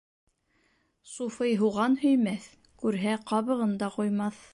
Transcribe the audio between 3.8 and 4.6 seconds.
да ҡуймаҫ.